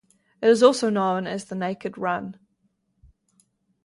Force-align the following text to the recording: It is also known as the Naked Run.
It 0.41 0.47
is 0.49 0.63
also 0.63 0.89
known 0.89 1.27
as 1.27 1.45
the 1.45 1.53
Naked 1.53 1.95
Run. 1.95 2.39